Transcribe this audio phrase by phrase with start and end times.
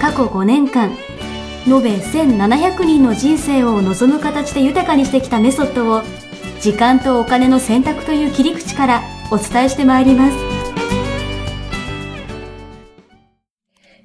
[0.00, 0.90] 過去5年間
[1.66, 6.02] 延べ1700人の人生を望む形で豊かにしてきたメソッドを
[6.60, 10.36] 時間とお金の選択という切り口からお伝えしてまいります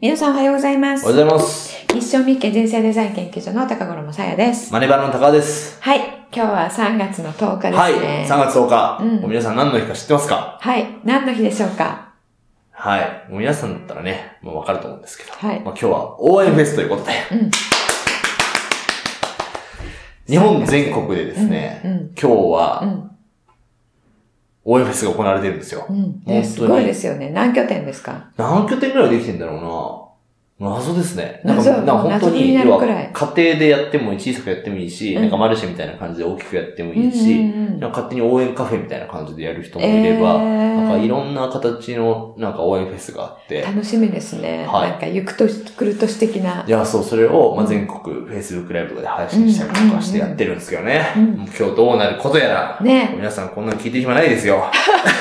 [0.02, 1.06] 皆さんおはようございます。
[1.06, 1.74] おはようございます。
[1.96, 4.72] 一生日経人生デザイン研究所の高頃もさやです。
[4.72, 5.82] マネバナの高田です。
[5.82, 6.00] はい。
[6.32, 8.00] 今日は3月の10日ですはい。
[8.00, 8.28] ね。
[8.30, 9.00] 3月10日。
[9.02, 10.60] うんもう皆さん何の日か知ってますか？
[10.62, 10.86] はい。
[11.04, 12.05] 何の日でしょうか？
[12.86, 13.32] はい。
[13.32, 15.32] もう皆さんだったらね、もうわかると思うんですけど。
[15.32, 17.12] はいまあ、今日は応援フェスということで。
[17.32, 17.52] うん
[20.28, 23.12] 日本全国でですね、うんうん今日うはん。
[24.64, 25.86] 応援フェスが行われてるんですよ。
[25.90, 26.44] うん。
[26.44, 27.30] すごいですよね。
[27.32, 28.30] 何拠点ですか？
[28.38, 30.05] 何拠点ぐらいできてんだろうな
[30.58, 31.42] 謎ですね。
[31.44, 44.66] なんか、謎なんか本当に、要は家庭でやってもいい、小さくやってもいいし、うんなんかマルシェみたいな感じで大きくやってもいいし、うんうんうんなんか勝手に応援カフェみたいな感じでやる人もいれば、えーなんかいろんな形のなんか応援フェスがあって、楽しみですね。
[44.66, 46.64] はいなんか、行くと、来ると素敵な。
[46.66, 51.14] いや、そう、それを、まあ、うん全国、Facebook ライブとかで配信したりとかしてやってるんですけどね。
[51.16, 53.14] うんもう今日どうなることやら、ね。
[53.16, 54.64] 皆さんこんなの聞いてる暇ないですよ。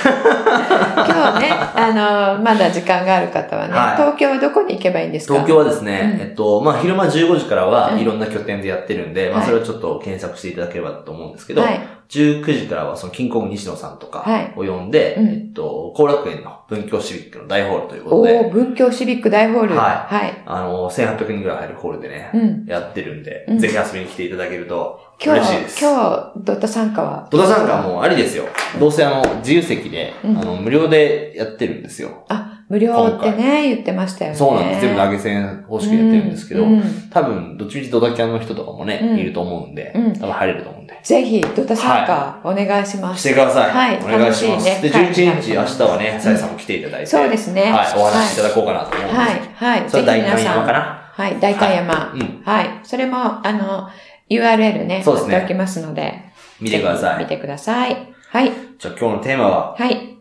[0.04, 5.34] 今日ね、あの、まだ時間がある方はね、はい東京はどこに行けばいいんですか？
[5.34, 11.80] 東京はですね、うんえっと、まあ、昼間15時からはうんいろんな拠点でやってるんで、まあ、はいそれをちょっと検索していただければと思うんですけど、はい。
[12.06, 19.74] 19時からはそのキングコング西野さんとかはいを呼んで、うんえっと、後楽園の文京シビックの大ホールということおで、ー、文京シビック大ホール。
[19.74, 20.42] ははい。
[20.44, 22.66] あの、1800人ぐらい入るホールでね、うん。
[22.66, 27.28] やってるんで、うんぜひ遊びに来ていただけると今日嬉しいです。、今日、ドット参加は？
[27.30, 28.44] 戸田さんがもうありですよ。
[28.78, 32.26] どうせあの、自由席で、うんあの、無料でやってるんですよ。
[32.28, 34.36] あ、無料ってね、言ってましたよね。
[34.36, 34.80] そうなんです。
[34.80, 40.98] 全部投げ銭方式でやってるんですけど、うんうん多分、どっちみちドタキャンの人とかもね、うんいると思うんで、うん多分入れると思うんで。
[41.02, 43.20] ぜひ、ドット参加、お願いします。
[43.20, 43.70] してください。
[43.70, 44.64] はいお願いします。
[44.64, 47.62] ね会11日、明日はね、さやさんも来ていただいて、そうですね。
[47.70, 49.14] はい、お話しいただこうかなと思うんで。
[49.14, 49.82] はい、はい。
[49.88, 52.12] それは大観山かなはい、大観山。
[52.14, 52.42] うん。
[52.44, 52.68] はい。
[52.82, 53.88] それも、あの、
[54.28, 56.24] URL ね、そうですね貼っておきますので。
[56.60, 57.18] 見てください。
[57.20, 58.14] 見てください。
[58.30, 58.50] はい。
[58.78, 60.13] じゃあ今日のテーマは、はい。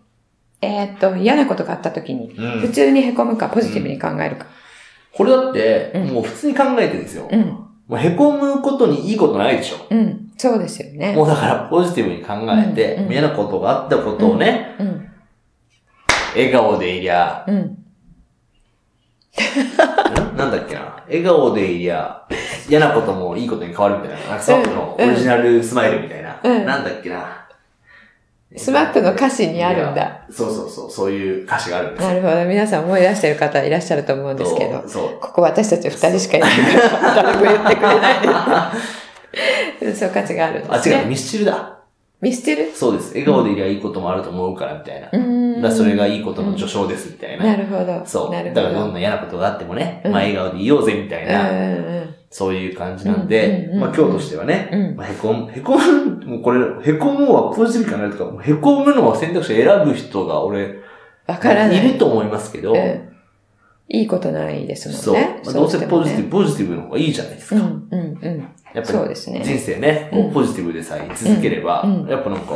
[0.64, 4.46] えーっと、嫌なことがあった時に、うん普通に凹むか、ポジティブに考えるか。
[5.12, 7.28] これだって、うんもう普通に考えてですよ。
[7.32, 7.42] うん。
[7.42, 9.86] もう凹むことにいいことないでしょ。
[9.90, 10.32] うん。
[10.38, 11.14] そうですよね。
[11.16, 15.10] もうだからポジティブに考えて、うんうん嫌なことがあったことをね、うん。
[16.36, 17.56] 笑顔でいりゃ、うん。
[20.34, 20.38] ん？
[20.38, 21.04] なんだっけな？
[21.08, 22.24] 笑顔でいりゃ、
[22.70, 24.28] 嫌なこともいいことに変わるみたいな。
[24.30, 26.40] なんかスマップのオリジナルスマイルみたいな。
[26.44, 27.43] うんなんだっけな？
[28.56, 30.26] スマップの歌詞にあるんだ。
[30.30, 32.08] そうそうそう、そういう歌詞があるんですよ。
[32.10, 32.46] なるほど。
[32.46, 35.20] 皆さん思い出してる方いらっしゃると思うんですけどそう。
[35.20, 38.22] ここ私たち二人しかいないから、誰も言ってくれない
[39.80, 40.00] です。
[40.06, 40.96] そう価値があるんであ、すね。
[40.98, 41.70] 違う、ミスチルだ。
[42.22, 42.72] ミステル？
[42.74, 43.10] そうです。
[43.10, 45.10] 笑顔でいりゃいいこともあると思うから、みたいな。
[45.12, 47.44] うーんだそれがいいことの序章です、みたいな。
[47.44, 48.02] なるほど。
[48.06, 48.32] そう。
[48.32, 48.62] なるほど。
[48.62, 51.50] だからどんな嫌なことがあってもね、うんまあ笑顔でいようぜ、みたいな。
[51.50, 60.80] うんうんそういう感じなんで、まあ今日としてはね、うんまあへこむ、へこむ、もうこれ、へこむはポジティブに考えるとか、もうへこむのは選択肢を選ぶ人が俺、
[61.28, 61.78] わからない。
[61.78, 63.10] いると思いますけど、うん
[63.90, 65.14] いいことないですそう。
[65.14, 65.42] もんね。
[65.46, 67.58] まあ、どうせポジティブ、ポジティブの方がいいじゃないですか。
[67.58, 68.40] うん、うん、うん。
[68.40, 69.42] やっぱりそうですね。
[69.44, 72.56] 人生ね、うんこうポジティブでさえ続ければ、やっぱなんか、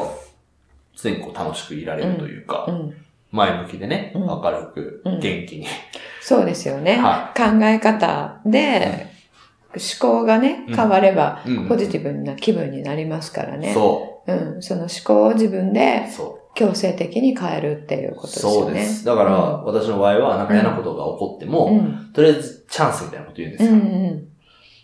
[0.96, 2.94] 常にこう楽しくいられるというか、うん。
[3.32, 5.68] 前向きでね、うん明るく、うん元気に。
[6.22, 6.96] そうですよね。
[6.96, 9.17] は考え方で、
[9.76, 13.74] 思考がね、うん変われば、うんポジティブな気分になりますからね。。
[13.74, 14.62] そうん。
[14.62, 16.12] その思考を自分でう。
[16.12, 16.48] そう。
[16.56, 18.60] 強制的に変えるっていうことですよね。
[18.60, 19.06] そうです。
[19.06, 22.12] だから、うん私の場合は、なんか嫌なことが起こっても、うん。
[22.14, 23.72] とりあえずチャンスみたいなこと言うんですよ。
[23.72, 24.28] うんうん。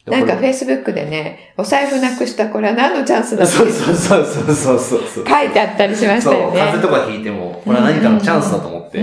[0.06, 5.28] なんかでこれ Facebook でね、お財布なくしたこれは何のチャンスだそうそうそうそうそうそうそう。
[5.28, 6.60] 書いてあったりしましそう、たよね。
[6.60, 9.00] 風邪とかひいても、これは何かのチャンスだと思って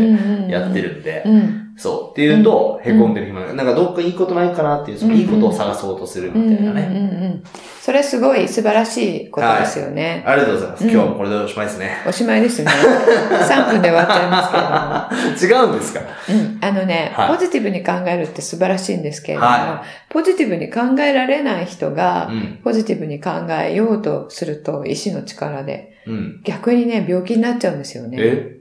[0.50, 0.90] やってる。
[0.90, 1.59] るんで、うん。
[1.80, 2.10] そう。
[2.10, 6.82] っていうと、へこんでる暇が、なんかどっかいいことないかなっていう、そのいいことを探そうとするみたいなね。
[6.90, 7.42] うんうんうんうん。
[7.80, 10.22] それすごい素晴らしいことですよね。
[10.26, 10.84] ありがとうございます。
[10.84, 11.96] うん今日はこれでおしまいですね。
[12.06, 12.70] おしまいですね。
[12.70, 15.64] 3分で終わっちゃいますけれども。
[15.64, 16.00] 違うんですか？
[16.28, 22.60] うん、あのね、はいポジティブに考えるって素晴らしいんですけれども、はポジティブに考えられない人が、うん。
[22.62, 26.40] ポジティブに考えようとすると、意志の力で、うん。
[26.44, 28.18] 逆にね、病気になっちゃうんですよね。
[28.20, 28.59] え？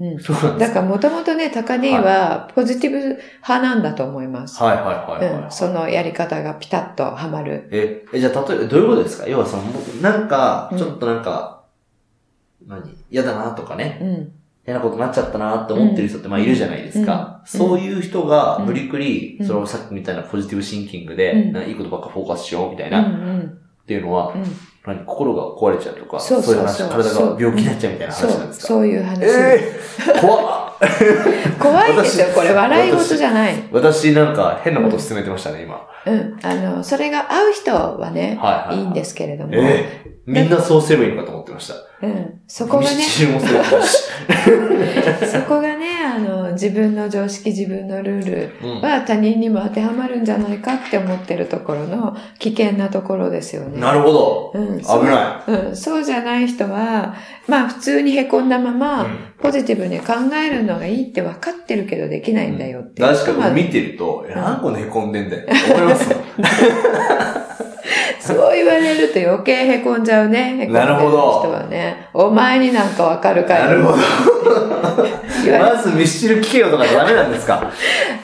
[0.00, 0.18] うん。
[0.18, 4.62] そうなんですかだからもともとね、高根はポジティブ派なんだと思います。
[4.62, 5.50] はいはいはいはい、うん。
[5.50, 7.68] そのやり方がピタッとはまる。
[7.70, 9.28] え、え、じゃあ、例えば、どういうことですか？
[9.28, 9.62] 要はその、
[10.02, 11.64] なんかう、んちょっとなんか、
[12.66, 12.82] 何？
[13.10, 14.32] 嫌だなとかね、うん。
[14.66, 17.28] 嫌なことになっちゃったなって思ってる人ってまあいるじゃないですか。
[17.28, 22.92] うんそういう人が無理くり、うんそのさっきみたいなポジティブシンキングで、いいことばっかフォーカスしようみたいうん。
[22.92, 23.58] な、っうん。
[23.86, 24.44] ていうのは、うん。
[24.86, 28.66] 何心が壊れちゃうとか、そういう話、体が病気になっちゃうみたいな話なんですか？
[28.66, 29.24] そういう話。
[29.24, 29.72] え
[30.16, 30.74] え怖っ
[31.58, 32.52] 怖いですよ、これ。
[32.52, 33.54] 笑い事じゃない。
[33.72, 35.80] 私なんか変なこと進めてましたね、今。
[36.06, 36.36] うん。
[36.42, 38.82] あの、それが合う人はね、はいはい。
[38.82, 39.50] いいんですけれども。
[39.54, 41.74] ええみんなそうすればいいのかと思ってました。
[42.02, 42.40] うん。
[42.48, 42.88] そこがね
[45.30, 45.73] そこがね、
[46.14, 53.80] あの、自分の常識、自分のルールうんは他人にも当てはまるんじゃないかって思ってるところの危険なところですよね。
[53.80, 54.52] なるほど。
[54.54, 57.14] うん、危なうん、そうじゃない人は、
[57.48, 58.74] まあ普通に凹んだまい。
[58.74, 63.02] ま、うんポジティブに考えるのがいいって分かってるけどできないんだよって。
[63.02, 66.24] 確かまあに見てると、え、なんこんな凹んでんだよって思いますもん。
[68.18, 70.56] そう言われると余計凹んじゃうね。
[70.60, 72.08] 凹んでなるほど人はね。
[72.14, 73.98] お前になんか分かるかいなるほど。
[75.58, 77.70] まずミスチル聞けよとかダメなんですか？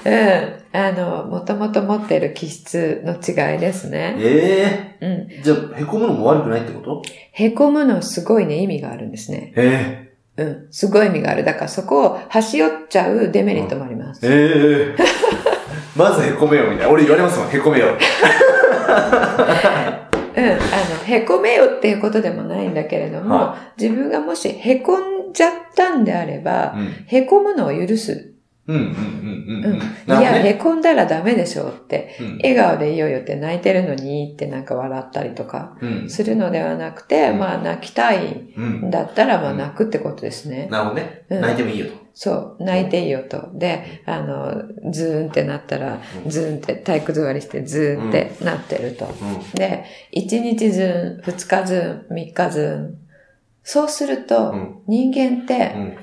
[0.05, 0.61] うん。
[0.73, 4.15] あの、もともと持ってる気質の違いですね。
[4.19, 5.11] えうん。
[5.31, 7.03] えじゃあ、凹むのも悪くないってこと？
[7.33, 9.53] 凹むのすごいね、意味があるんですね。
[9.57, 10.67] えうん。
[10.71, 11.45] すごい意味がある。
[11.45, 14.21] だからそこを端折っちゃうデメリットもあります。
[14.25, 15.05] えええ
[15.97, 16.89] まず凹めよみたいな。
[16.91, 17.89] 俺言われますもん、凹めよ。
[20.37, 20.45] うん。
[20.45, 20.59] あの、
[21.05, 25.03] 凹めよっていうことでもないんだけれども、は自分がもし凹ん
[25.33, 26.93] じゃったんであれば、うん。
[27.09, 28.27] 凹むのを許す。
[28.67, 28.87] うん、うん、う
[29.69, 30.21] ん、うん。
[30.21, 30.33] いや。
[30.43, 32.17] 凹んだらダメでしょうって。
[32.21, 36.11] うん笑顔でいようよって泣いてるのにいいってなんか笑ったりとかうん。
[36.11, 38.91] するのではなくて、うんまあ泣きたいうんん。
[38.91, 40.69] だったらまあうん泣くってことですね。
[40.71, 41.25] なるほどね。
[41.31, 42.01] うん泣いてもいいよと。
[42.13, 43.49] そう、泣いていいよと。
[43.55, 44.63] で、あの、
[44.93, 49.07] ズーンってなったら、うんズーンって体育座りしてズーンってなってると。
[49.07, 49.51] うん。
[49.55, 49.85] で、
[50.15, 52.95] 1日ズーン、2日ズーン、3日ズーン。
[53.63, 54.75] そうすると、うん。
[54.87, 55.97] 人間って、うん。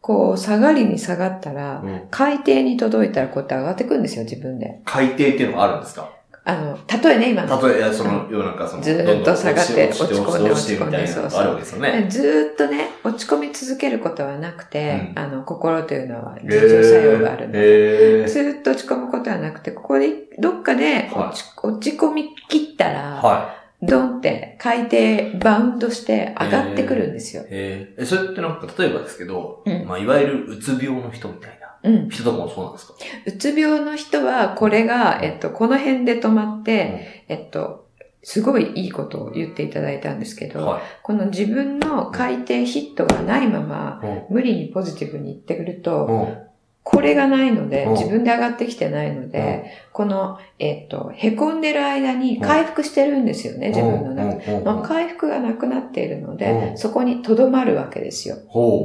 [0.00, 2.02] こう、下がりに下がったら、うん。
[2.10, 4.80] 海底に届いたらこうやって上がってくんですよ、自分で。
[4.84, 6.10] 海底っていうのがあるんですか？
[6.46, 7.68] あの、例えね、今の。
[7.68, 12.02] 例えば、その、要はなんかその、ずーっと下がって落ち込んで落ちてみたいなのがあるわけですよね。
[12.02, 23.54] でずーっとね、落ち込み続けることはなくて、うんあの、心というのは自浄作用があるので、ずーっと落ち込むことはなくて、ここで、どっかではい落ち,、込み切ったら、は
[23.86, 27.46] ドンって海底バウンドして上がってくるんですよい。。
[27.50, 32.08] へーえ、それってなんか、例えばですけど、うんまあ、いわゆるうつ病の人みたいなうん。
[32.08, 32.94] 人とかもそうなんですか？
[33.26, 37.88] うつ病の人は、これが、えっと、この辺で止まって、えっと、
[38.22, 44.06] すごいいいことを言っていただいたんですけど、はこの自分の海底ヒットがないまま、い。
[44.06, 46.38] うん無理にポジティブに言ってくると、うん
[46.84, 54.86] これがないので、うん自分で上がってきてないので、この、えっと、凹んでる間に回復してるんですよね、自分の中で。
[54.86, 58.36] 回復がなくなっているので、うんそこに留まるわけですよ。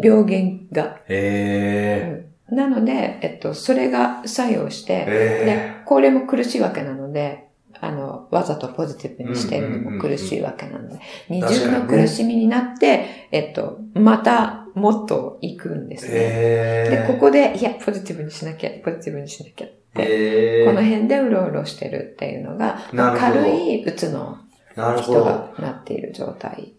[0.02, 1.02] 病原が。
[1.10, 4.88] へなので、えっと、それが作用しー。
[4.88, 5.06] て、へ
[5.46, 7.49] で、これも苦しいわけなので、
[7.82, 11.00] あの、わざとポジティブにしてるのも苦しいわけなので、
[11.30, 16.10] 二重の苦しみになって、えっと、またもっと行くんですー。
[16.10, 16.16] ね。
[16.18, 17.08] へー。
[17.08, 24.38] で、ここで、いや、ポジティブにしなきゃ、ポジティブにしなきゃって、へーこの辺でうろうろしてるっていうのが、軽い鬱の
[24.76, 25.20] なるほど。
[25.22, 26.74] 人がなっている状態。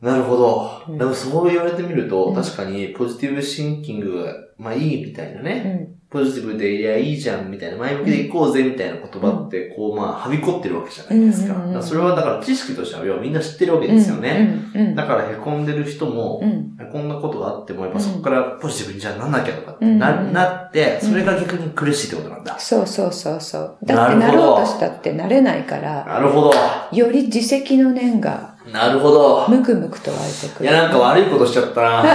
[0.00, 0.70] なるほど。
[0.88, 5.60] うんでもそう言われてみると、うん確かにポジティブシンキングが、まあいいみたいなうね。
[5.60, 5.94] ん。
[6.14, 11.54] ポジティブでいやいいじゃんみたいな、前向きでいこうぜみたいな言葉って、こうまあ、はびこってるわけじゃないですか。
[11.54, 14.62] うんうんうんだからそれはだから知識としては要はみんな知ってるわけですよね。
[14.76, 14.80] うん。
[14.80, 14.94] うん。
[14.94, 16.76] だから凹んでる人もう、ん。
[16.92, 22.56] こんなことがあっても、やっぱうんそこからポジティブにじゃあなんなきゃとかってうんな,、なって、うんそれが逆に苦しいってことなんだ。
[22.60, 23.76] そうそうそうそう。
[23.84, 26.52] だってなろうとしたってなれないから、なるほど。
[26.96, 29.46] より自責の念がなるほど。
[29.48, 30.70] むくむくと湧いてくる。
[30.70, 32.04] いや、なんか悪いことしちゃったな。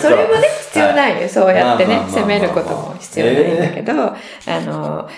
[0.00, 1.28] それもね、必要ないよ。
[1.28, 4.16] そうやってね責めることも必要ないんだけど、あ
[4.60, 5.08] の、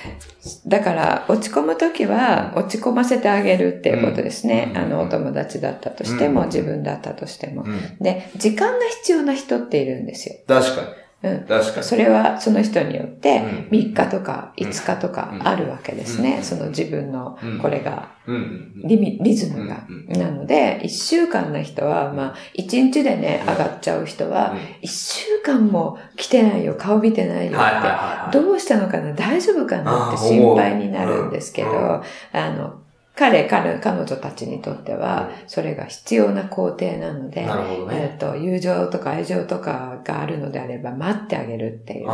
[0.66, 4.72] だから、落ち込むときは、落ち込ませてあげるっていうことですね。
[4.74, 7.62] うんあの、お友達だったとしても、うん自分だったとしても。
[7.62, 7.96] うん。
[8.00, 10.36] で、時間が必要な人っているんですよ。
[10.46, 10.88] 確かに。
[11.22, 11.38] うん。
[11.46, 11.82] 確かに。
[11.82, 13.68] それはその人によってうん。
[13.70, 16.36] 3日とか5日とかあるわけですね。
[16.38, 16.42] うん。
[16.42, 17.58] その自分のうん。
[17.58, 18.14] これが。
[18.26, 19.86] リミリズムが。
[19.88, 20.06] うん。
[20.08, 28.38] なので、1週間の人は、まあ、1日でね、上がっちゃう人は、1週間も来てないよ、顔見てないよって。
[28.38, 32.80] どうしたのかな大丈夫かなって心配になるんですけど、あの、
[33.16, 37.46] 彼、彼、彼女たちにとっては、それが必要な工程なので。
[37.90, 42.06] えっと、友情とか愛情とかがあるのであれば、待ってあげるっていう。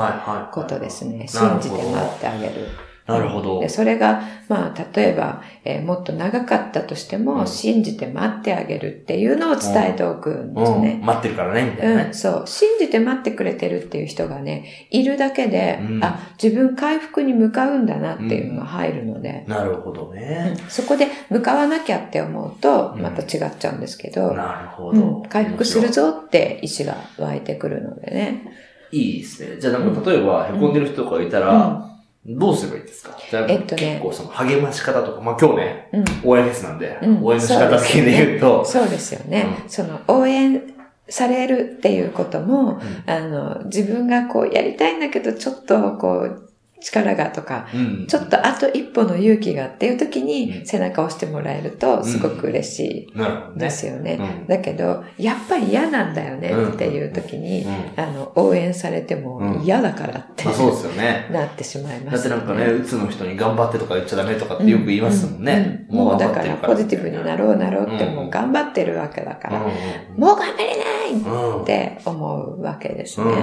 [0.52, 1.26] ことですね。
[1.26, 2.68] 信じて待ってあげる。
[3.06, 3.68] なるほどで、。
[3.68, 10.98] それが、まあ、例えば、えーもっと長かったとしても、うん信じて待ってあげるっていうのを伝えておくんですね。
[11.00, 11.06] うん。
[11.06, 12.14] 待ってるからね、みたいなねうん、。
[12.14, 12.42] そう。
[12.46, 20.54] 信じて待ってくれてるっていう人がね、いるだけで、うんあ、自分回復に向かうんだなっていうのが入るので、なるほどね。
[20.68, 25.22] そこで向かわなきゃって思うと、うんまた違っちゃうんですけど、なるほうどん。
[25.24, 28.44] 回復するぞって意志が湧いてくるのでね。
[28.92, 29.58] いいですね。
[29.60, 31.91] じゃあなんか例えば、へこんでる人がいたら、
[32.24, 33.18] どうすればいいですか？
[33.30, 33.94] じゃあ、えっとね。
[33.94, 36.04] 結構その励まし方とか、まあ今日ね、うん。
[36.24, 37.24] 応援フェスなんで、うん。
[37.24, 39.12] 応援の仕方だけで言うと、そうです。
[39.14, 39.64] よね。
[39.66, 40.72] うその応援
[41.08, 43.10] されるっていうことも、うん。
[43.10, 46.51] あの、自分がこうやりたいんだけど、ちょっとこう、
[46.82, 48.06] 力がとか、うん。
[48.06, 50.66] ちょっとあと一歩の勇気がっていう時うにん。
[50.66, 52.82] 背中を押してもらえるとすごく嬉し。
[52.82, 53.12] い
[53.56, 54.18] ですよね。
[54.20, 54.46] うん。
[54.46, 58.02] だけど、やっぱり嫌なんだよねっていう時に、うん。
[58.02, 61.28] あの、応援されても嫌だからって、まあそうですよね。
[61.30, 65.86] なってしまいまだってなんかね、うつの人に頑張ってとか言っちゃダメとかってよく言いますもんね。
[65.90, 65.96] うん。
[65.96, 68.14] もうだからポジティブになろうなろうってうん。
[68.14, 69.72] もう頑張ってるわけだから、うん
[70.16, 73.34] もう頑張れないって思うわけですね。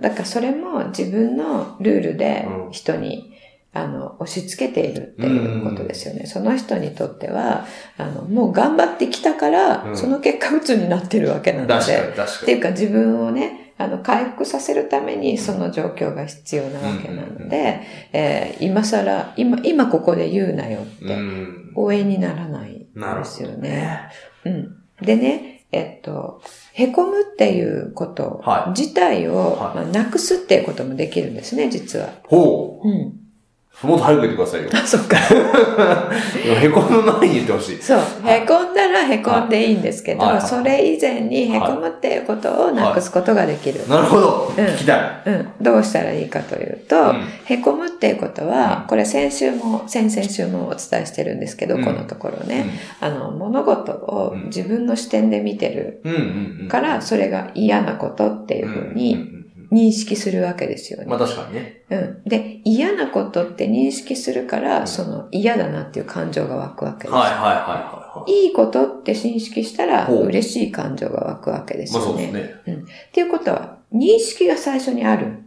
[0.00, 3.32] だからそれも自分のルールでうん人に、
[3.72, 6.26] あの、押し付けているっていうことですよね。
[6.26, 7.66] その人にとっては、
[7.98, 12.46] あの、もう頑張ってきたから、うんその結果鬱になってるわけなので、確かに確っかに。
[12.46, 17.80] ていうか自分をね、あの、回復させるためにその状況が必要なわけなので、
[18.12, 21.72] えー今更、今、今ここで言うなよって、うん。
[21.76, 23.70] 応援にならないですよね。
[23.70, 24.00] ね。
[24.44, 24.76] うん。
[25.00, 26.42] でね、えっと、
[26.72, 29.58] へこむっていうことはい自体を、
[29.92, 32.10] なくすっていうこともできるんですね、実は。
[32.24, 33.19] ほうん。
[33.82, 33.86] う。
[33.86, 34.70] もっと早く言ってくださいよ。
[34.74, 35.16] あ、そっか。
[35.16, 37.82] へこむ前に言ってほしい。
[37.82, 37.98] そう。
[37.98, 43.86] はいへこんだらへこんでいいんですけど、はいはいそれ以前にへこむっていうことをなくすことができる。
[43.88, 44.52] なるほど。
[44.56, 45.00] うん聞きたい。
[45.26, 45.48] うん。
[45.60, 52.66] どうしたらいいかというと、うんへこむっていうことは、うんこれ先週も、先々週もお伝えしてるんですけど、うんこのところね、
[53.00, 56.02] あの、物事をうん自分の視点で見てる。
[56.68, 59.39] から、それが嫌なことっていうふうに
[59.72, 61.04] 認識するわけですよね。
[61.04, 61.82] うんまあ確かにね。
[61.90, 62.22] うん。
[62.24, 67.14] で、嫌なことって認識するから、その嫌だなっていう感情が湧くわけです。
[67.14, 67.52] はいはいはいは
[68.16, 68.46] いはい。
[68.46, 72.24] いいことって認識したら、嬉しい感情が湧くわけですまあよね。
[72.24, 72.84] そうですね。
[73.08, 75.44] っていうことは、認識が最初にある。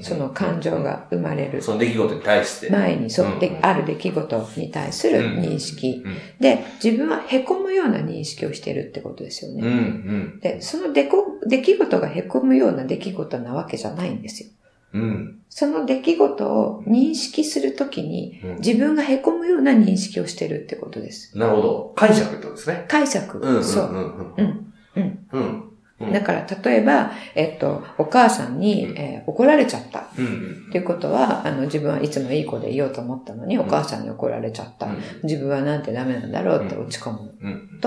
[0.00, 1.60] その感情が生まれる。
[1.60, 2.70] その出来事に対して。
[2.70, 6.02] 前に沿ってうんある出来事に対する認識。
[6.04, 9.62] うんで、自分は凹むような認識をしているってことですよね。
[10.40, 14.50] で、その出こ出来事が凹むような出来事なわけじゃないんですよ。
[14.94, 15.38] うん。
[15.48, 21.36] その出来事を認識するときに、うん自分が凹むような認識をしてるってことです。
[21.36, 21.92] なるほど。
[21.96, 22.84] 解釈ってことですね。
[22.86, 23.38] 解釈。
[23.38, 23.84] うんうんそう。
[23.86, 25.28] うんうん。
[25.32, 25.71] うん。
[26.10, 30.04] だから、例えば、えっと、お母さんに、えー怒られちゃった。
[30.18, 30.66] うんうん。
[30.68, 34.86] っていうことは、あの、自分はいつもいい子でいようと思ったのに、お母さんに怒られちゃった。
[35.22, 37.34] 自分はなんてダメなんだろうって落ち込む。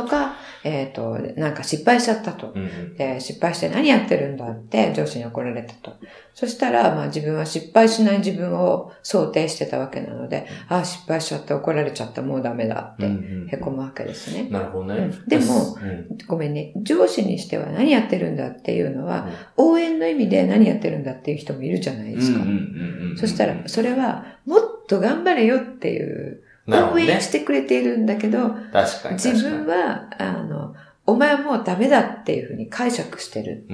[0.01, 0.05] うん。
[0.05, 2.51] とか、えっ、と、なんか失敗しちゃったと。
[2.55, 2.75] うん
[3.19, 5.93] 失敗して何やってるんだって上司に怒られたと。
[6.33, 14.47] そしたら、まあ自分は失敗しない自分を想定してたわけなので、ああ、失敗しちゃって怒られちゃった、もうダメだって、うんへこむわけですね。
[14.49, 15.27] なるほどねうん。
[15.27, 22.41] でもうん、ごめんね、上司にしては何やってるんだっていうのは、応援の意味で何やってるんだっていう人もいるじゃないですか。
[22.41, 22.59] うんうんう
[23.05, 29.15] んうんそしたら、それは、もっと頑張れよっていう、応援してくれているんだけど、確かに。
[29.15, 30.75] 自分は、あの、
[31.07, 33.67] お前はもうダメだっていうふうに解釈してるっっ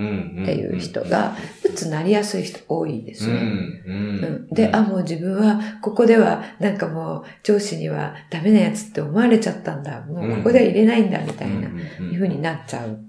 [0.46, 3.40] ていう人が、うつなりやすい人多いですね。
[4.52, 10.02] で、あ、もう自分は、ここでは、なんかもう、上司にはダメなやつって思われちゃったんだ。
[10.02, 13.00] もうここでは入れないんだ、みたいな、いうふうになっちゃう。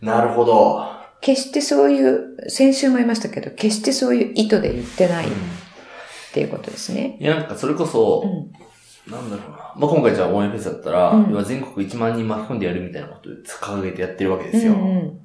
[0.00, 0.86] なるほど。
[1.20, 5.26] 決してそういう、先週も言いましたけど、決してそういう意図で言ってない
[6.36, 7.16] っていうことですね。
[7.18, 9.10] いや、なんかそれこそ、うん。
[9.10, 9.56] なんだろうな。
[9.74, 14.74] まあ、今回じゃあ応援フェスだったら、うん要は全国1万人巻き込んでやるみたいなことを掲げてやってるわけですよ。
[14.74, 15.20] うんうん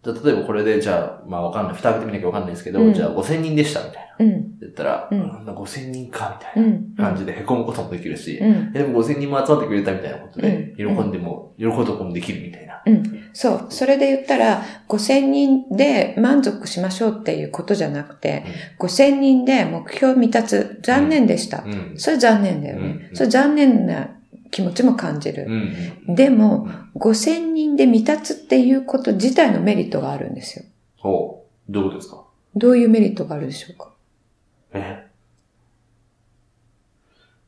[0.00, 1.74] じゃあ例えばこれで、じゃあ、まあわかんない。
[1.74, 4.24] 蓋開けてみなきゃわかんないですけど、うんじゃあ5000人でしたみたいな。
[4.24, 4.58] うん。
[4.60, 8.72] 言ったら、うんなんだ5000人かみたいうなん感じで凹むこともできるし、うん。
[8.72, 12.67] でも5000人も集まってくれたみたいなことで、喜うんんでも、喜ぶこともできるみたいな。
[13.32, 13.66] そう。
[13.70, 18.44] それで言ったら、5000人で満足しましょうっていうことじゃなくて、
[18.78, 21.62] 5000人で目標未達、残念でした。
[21.64, 21.92] うん。
[21.96, 23.08] それ残念だよね。
[23.10, 24.10] うんそれ残念な
[24.50, 25.46] 気持ちも感じうる。
[25.50, 26.14] ん。
[26.14, 30.64] でも、5000人で未達っていうこと自体のメリットがあるんですよ。
[30.96, 31.72] ほう。
[31.72, 32.24] どうですか？
[32.56, 33.92] どういうメリットがあるでしょうか？
[34.72, 35.07] え？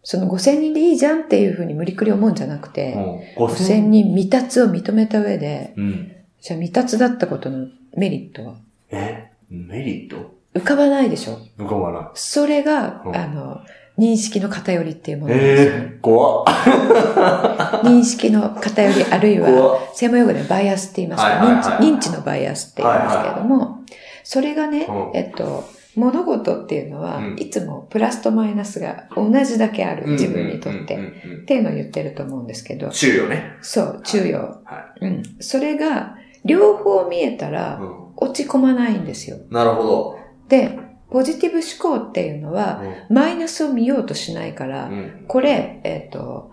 [0.03, 3.21] その5000人でいいじゃんっていうふうに無理くり思うんじゃなくうて、ん。
[3.37, 6.13] 5000人未達を認めた上で、うん。
[6.41, 8.55] じゃあ未達だったことのメリットは？
[8.91, 9.31] え？
[9.51, 10.35] メリット？
[10.55, 11.39] 浮かばないでしょ？
[11.57, 12.11] 向こうはな。
[12.15, 13.61] それが、うんあの、
[13.99, 15.73] 認識の偏りっていうものですよ。
[15.75, 16.45] えー、怖っ。
[17.85, 23.81] 認識の偏り、あるい怖はっ、専門用語でバイアスって言いますか、はいはいはい認知認知のバイアスって言いますけれども、
[24.25, 25.65] それがね、うんえっと、
[25.97, 30.97] 物事っていうのは、うんいつもプラスとマイナスが同じだけある、自分にとって。
[30.97, 33.57] うんっていうのを言ってると思うんですけど、中よね。
[33.61, 34.39] そう、中庸。
[34.39, 35.23] はうん。
[35.41, 39.37] それが、両方見えたら、う落ち込まないんですよ。
[39.37, 39.53] ん。
[39.53, 40.19] なるほど。
[40.49, 40.79] で、
[41.11, 45.25] ポジティブ思考っていうのは、マイナスを見ようとしないから、うん。
[45.27, 46.53] これ、えっ、と、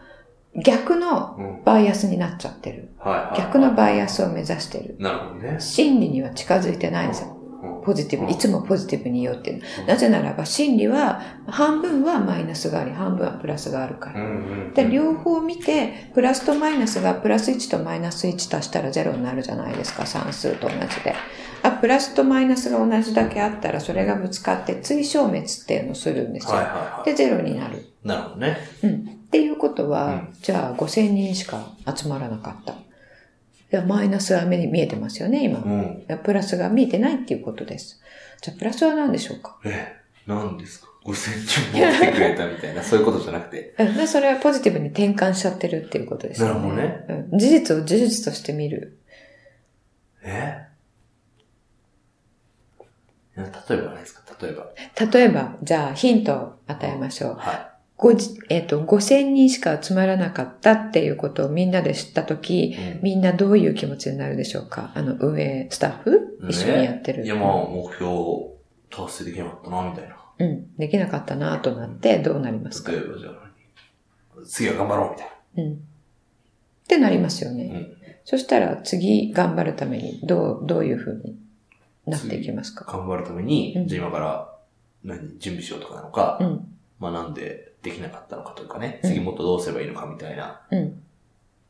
[0.56, 1.64] 逆のうん。
[1.64, 2.90] バイアスになっちゃってる。
[3.38, 4.96] 逆のバイアスを目指してる。
[5.00, 5.60] なるほどね。
[5.60, 7.37] 真理には近づいてないんですよ。
[7.88, 9.62] うんポジティブ、いつもポジティブに言おうっていう。
[9.88, 14.22] なぜならば、真理は、半分はマイナスがあり、半分はプラスがあるから。
[14.74, 21.16] で、両方見て、プラスとマイナスがプラス1とマイナス1足したら0になるじゃないですか、算数と同じで。
[21.64, 26.54] あ、プラスとマイナスが同じだけあったら、それがぶつかって追消滅っていうのをするんですよ。
[27.06, 27.78] で、0になる。
[28.04, 28.08] い。
[28.08, 28.58] なるほどね。
[28.84, 29.18] うん。
[29.28, 32.74] っていうことは、うんじゃあ5000人しか集まらなかった。
[33.70, 35.60] やマイナスは目に見えてますよね、今。
[35.60, 38.02] うん、プラスが見えてないっていうことです。
[38.42, 39.60] じゃあ、プラスは何でしょうか？
[39.66, 39.96] え、
[40.26, 40.88] 何ですか？
[41.04, 43.76] ご船長持ってくれたみたいな、そういうことじゃなくて。
[43.80, 43.96] うん。
[43.96, 46.50] で、それはポジティブに転換しちゃってるっていうことです、ね。
[46.50, 47.40] なるほどね、うん。
[47.40, 48.98] 事実を事実として見る。
[50.22, 50.68] え？
[53.38, 53.44] 例
[53.78, 54.22] えばないですか？
[54.42, 54.68] 例えば。
[55.12, 57.36] 例えば、じゃあヒントを与えましょう。
[57.36, 57.77] はい。
[57.98, 64.92] 5、えっ、ー、と、5000人しか集まらなかったっていうことをみんなで知ったとき、うん、みんなどういう気持ちになるでしょうか？
[64.94, 67.26] あの、運営、スタッフ、一緒にやってる。
[67.26, 68.08] いや、まあ、目標
[68.92, 70.16] 達成できなかったな、みたいな。
[70.40, 70.76] うん。
[70.78, 73.34] できなかったな、となって、どうなりますか、例えばじゃあ、
[74.46, 75.64] 次は頑張ろう、みたいな。
[75.64, 75.74] うん。
[75.74, 75.78] っ
[76.88, 77.64] てなりますよね。
[77.64, 81.36] うん、そしたら、次頑張るために、どう、どういうふうに
[82.06, 82.86] なっていきますか？
[82.86, 84.54] 頑張るために、じゃあ今から
[85.04, 86.40] 何、準備しようとかなのか、
[87.00, 91.02] まあ、なんで、できなかったのかというかね、うん次もっとどうすればいいのかみたいな、うん。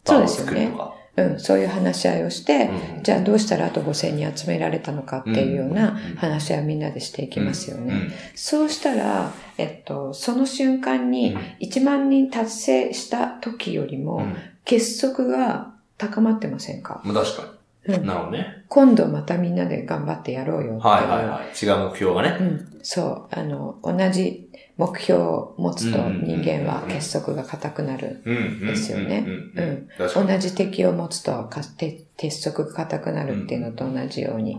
[0.06, 0.71] そうですよね。
[1.17, 1.39] うん。
[1.39, 7.93] そういう話し合いをして、うんじゃあどうしたらあと5000人集められたのかっていうようなうん話し合いをみんなでしていきますよね。
[7.93, 17.49] うんそうしたら、えっと、その瞬間うにん1万人達成した時よりもうん結束が高まってませんか、まあ確かに。
[17.88, 18.65] うん、なるほどね。
[18.67, 20.80] 今度またみんなで頑張ってやろうよう。
[20.80, 21.65] はいはいはい。
[21.65, 22.38] 違う目標がね。
[22.39, 23.39] うん、そう。
[23.39, 24.47] あの、同じ
[24.78, 28.21] 目標を持つとうん人間は結束が固くなる。
[28.26, 28.60] うんうん。
[28.67, 30.28] ですよねうん。
[30.28, 34.58] 同じ敵を持つとかて結束が固くなるっていうのと同じように。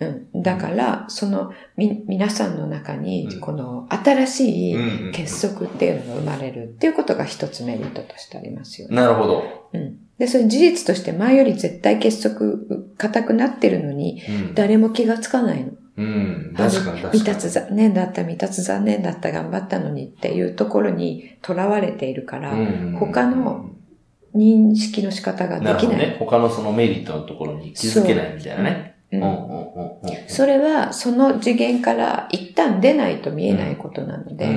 [0.00, 0.28] うん。
[0.32, 0.42] うん。
[0.42, 8.96] だから、そのみ、皆さんの中にうん、この新しい結束っていうのが生まれるっていうことが一つメリットとしてありますよね。
[8.96, 9.68] なるほど。
[9.74, 9.98] うん。
[10.22, 12.56] で、それ事実として前より絶対結束
[12.96, 14.54] 固くなってるのに、うん。
[14.54, 15.72] 誰も気がつかないの。
[15.96, 16.54] うん。
[16.56, 17.18] 確かに確かに。
[17.18, 23.68] 未達残念だった、未達残念だった、頑張ったのにっていうところにとらわれているから、うん他の
[24.32, 25.96] 認識の仕方ができない。
[25.98, 26.16] なね。
[26.20, 28.91] 他のそのメリットのところに気づけないみたいなね。
[30.26, 34.48] それは、その次元から一旦出ないと見えないことなので、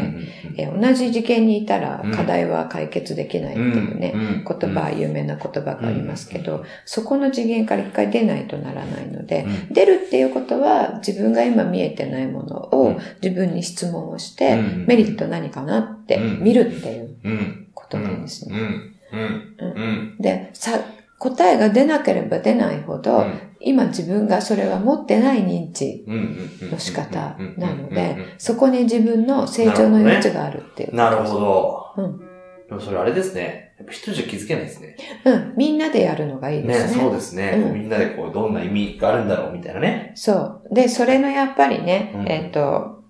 [0.57, 2.11] え同じ次元にいたらうん。
[2.11, 4.45] 課題は解決できないってうんいうね、うん。
[4.45, 9.73] 言葉、有名な言葉がありますけど、そこの次元から一回出ないとならないので、うん。
[9.73, 12.97] 出るっていうことは自分が今見えてないものをうん。
[13.21, 17.67] 自分に質問をして、うんメリット何かなってうん見るっていううん。
[17.73, 18.55] ことなんですね。
[18.55, 18.95] うん。
[19.11, 19.71] うん。
[19.71, 20.15] うん。
[20.19, 20.79] で、さ、
[21.17, 23.25] 答えが出なければ出ないほど、
[23.59, 30.95] 今自分がそれは持ってない認知のの仕方なので、そこに自分の成長の余地があるっていう。
[30.95, 31.85] なるほど。
[31.97, 32.19] うん。
[32.67, 33.73] でもそれあれですね。
[33.77, 34.95] やっぱ一人じゃ気づけないですね。
[35.25, 35.53] うん。
[35.57, 37.01] みんなでやるのがいいでね、すね。
[37.01, 37.53] そうですね。
[37.57, 40.13] うんみんなでこう、どんな意味があるんだろうみたいなね。
[40.15, 40.61] そう。
[40.71, 43.03] で、それのやっぱりね、うんえっ、と、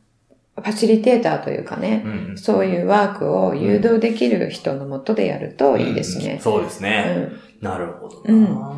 [0.56, 2.38] ファシリテーターというかね、うん。
[2.38, 6.40] そういうワークを誘導できる人のもとでやるといいですね。
[6.42, 7.02] そうですうね。
[7.04, 7.40] ん。
[7.62, 8.76] なるほどうんな。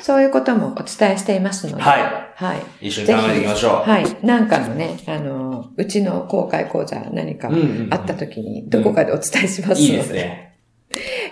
[0.00, 2.58] そういうこともお伝えしていますので、ははい。
[2.80, 2.88] い。
[2.88, 3.90] 一緒に考えていきましょう。
[3.90, 4.26] はい。
[4.26, 10.48] なんかのね、あの、うちの公開講座何かうんうんあった時に、どこかでお伝えしますので、いいですね。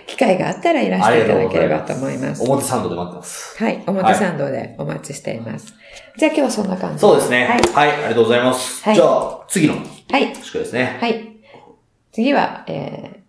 [0.05, 2.43] 機会があったらいらしていただければと思います。
[2.43, 3.57] 表参道で待ってます。
[3.63, 3.83] はい。
[3.87, 5.73] 表参道でお待ちしています。
[6.17, 7.45] じゃあ今日はそんな感じそうですね。
[7.45, 7.93] ははいい。。
[7.93, 8.83] ありがとうございます。
[8.83, 9.79] はいじゃあ、次のは
[10.19, 10.35] い。
[10.35, 10.97] 宿題ですね。
[11.01, 11.27] はい。
[12.11, 13.21] 次は、え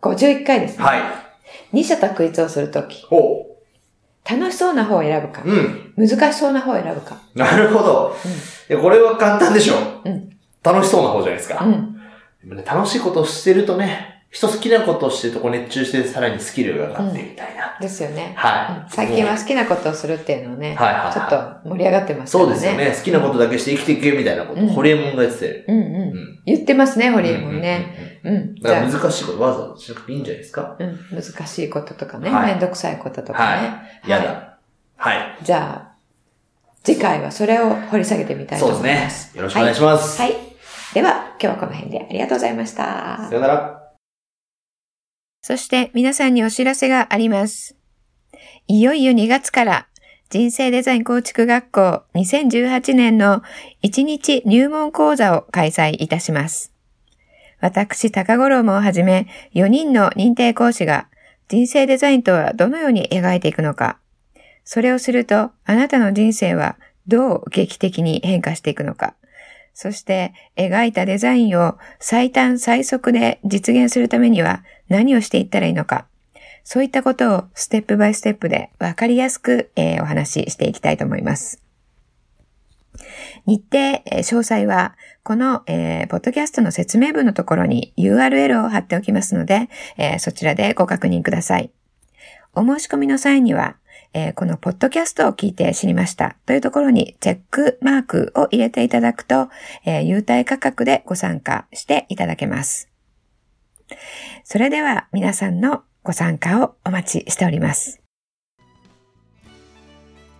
[0.00, 0.84] ー、51回ですね。
[0.84, 1.23] はい。
[1.74, 3.58] 二者択一をするとき、ほ
[4.28, 5.94] 楽しそうな方を選ぶかう。、うん。
[6.08, 7.20] 難しそうな方を選ぶか。
[7.34, 8.16] なるほど。
[8.70, 9.74] いや、これは簡単でしょ。
[10.04, 10.30] うん。
[10.62, 11.62] 楽しそうな方じゃないですか。
[11.62, 11.94] うん。
[12.42, 17.78] でもね楽しいことをしてるとね、人好きなことをしてるとこう熱中してさらにスキルが上がってみたいな。
[17.80, 18.32] ですよね。
[18.36, 18.92] はい。
[18.92, 21.30] 最近は好きなことをするっていうのをね、はいはいはいちょっ
[21.62, 22.44] と盛り上がってますね。
[22.44, 22.94] そうですよね。
[22.96, 25.64] 好きなことだけして生きていけみたいなこと、うんホリエモンが言ってて。
[25.68, 25.82] うんうん。
[25.82, 26.42] うん。
[26.46, 27.94] 言ってますね、ホリエモンね。
[27.98, 28.03] うん。
[28.03, 28.03] うん。
[28.62, 30.76] だからじゃ難しいことわざわざしなくていいんじゃないですか？
[30.80, 33.68] あ、うん、難しいこととかね、はいめんどくさいこととかね。
[33.68, 34.10] はい。
[34.10, 34.58] やだ。
[34.96, 35.38] はい。
[35.42, 35.94] じゃあ、
[36.82, 39.00] 次回はそれを掘り下げてみたいとそう思いま。
[39.00, 39.38] ですすね。
[39.38, 40.20] よろしくお願いします。
[40.20, 40.32] はい。
[40.32, 40.40] はい。
[40.94, 43.28] では、今日はこの辺でありがとうございましたさ。
[43.32, 43.92] よなら。
[45.42, 47.76] そして皆さんにお知らせがあります。
[48.66, 49.88] いよいよ2月から
[50.30, 53.42] 人生デザイン構築学校2018年の
[53.82, 56.73] 1日入門講座を開催いたします。
[57.64, 61.08] 私、高五郎もはじめ4人の認定講師が
[61.48, 63.96] 人生デザインとはどのように描いていくのか、
[64.64, 69.14] それをするとあなたの人生はどう劇的に変化していくのか、
[69.72, 76.04] そして描いたデザインを最短最速で実現するためには何をしていったらいいのか。
[76.64, 81.63] そういったことをステップバイステップでわかりやすく、えーお話ししていきたいと思います。
[83.46, 91.70] 日程、詳細は、この、えーポッドキャストの説明文のところに URL を貼っておきますので、えーそちらでご確認ください。
[92.54, 93.76] お申し込みの際には、
[94.12, 99.48] えーこのポッドキャストを聞いて知りましたというところにチェックマークを入れていただくと、
[99.84, 102.88] えー優待価格でご参加していただけます。
[104.44, 108.00] それでは皆さんのご参加をお待ちしております。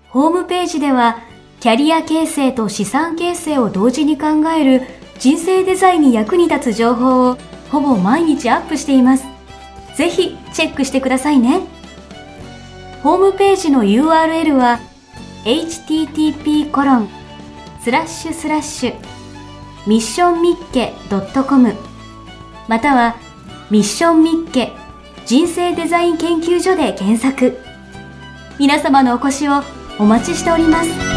[0.08, 1.18] ホームページでは
[1.64, 4.82] キャリア形成と資産形成を同時に考える
[5.18, 7.38] 人生デザインに役に立つ情報を
[7.70, 9.24] ほぼ毎日アップしています。
[9.96, 11.62] ぜひチェックしてくださいね。
[13.02, 14.78] ホームページの URL は
[15.46, 17.08] http コロン
[17.80, 18.94] スラッシュスラッシュ
[19.86, 20.92] ミッションミッケ
[21.48, 21.72] .com
[22.68, 23.16] または
[23.70, 24.70] ミッションミッケ
[25.24, 27.56] 人生デザイン研究所で検索。
[28.58, 29.62] 皆様のお越しを
[29.98, 31.13] お待ちしております。